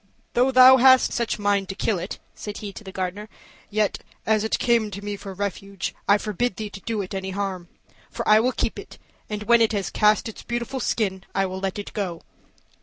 "Though 0.33 0.49
thou 0.49 0.77
hast 0.77 1.13
such 1.13 1.35
a 1.37 1.41
mind 1.41 1.69
to 1.69 1.75
kill 1.75 1.99
it," 1.99 2.17
said 2.33 2.57
he 2.57 2.73
to 2.73 2.83
the 2.83 2.91
gardener, 2.91 3.29
"yet, 3.69 3.99
as 4.25 4.43
it 4.43 4.57
came 4.57 4.89
to 4.89 5.05
me 5.05 5.15
for 5.15 5.31
refuge, 5.31 5.93
I 6.07 6.17
forbid 6.17 6.55
thee 6.55 6.71
to 6.71 6.79
do 6.81 7.03
it 7.03 7.13
any 7.13 7.29
harm; 7.29 7.67
for 8.09 8.27
I 8.27 8.39
will 8.39 8.51
keep 8.51 8.79
it, 8.79 8.97
and 9.29 9.43
when 9.43 9.61
it 9.61 9.73
has 9.73 9.91
cast 9.91 10.27
its 10.27 10.41
beautiful 10.41 10.79
skin 10.79 11.23
I 11.35 11.45
will 11.45 11.59
let 11.59 11.77
it 11.77 11.93
go." 11.93 12.23